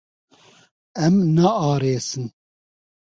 [1.05, 2.25] Em naarêsin.